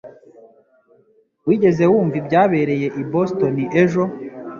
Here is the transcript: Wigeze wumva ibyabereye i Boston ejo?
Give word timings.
Wigeze 1.47 1.83
wumva 1.91 2.15
ibyabereye 2.21 2.87
i 3.01 3.03
Boston 3.11 3.55
ejo? 3.81 4.03